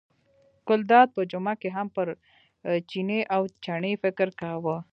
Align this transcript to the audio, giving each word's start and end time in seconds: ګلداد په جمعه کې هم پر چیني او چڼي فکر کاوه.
ګلداد 0.67 1.07
په 1.15 1.21
جمعه 1.31 1.55
کې 1.61 1.69
هم 1.75 1.87
پر 1.95 2.07
چیني 2.89 3.19
او 3.35 3.41
چڼي 3.63 3.93
فکر 4.03 4.27
کاوه. 4.39 4.75